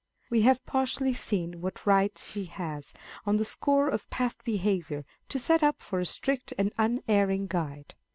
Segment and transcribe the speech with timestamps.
[0.31, 2.91] We have partly seen what right she has,
[3.23, 7.93] on the score of past behaviour, to set up for a strict and unerring guide.